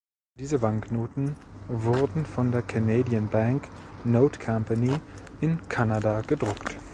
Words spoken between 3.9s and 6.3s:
Note Company in Kanada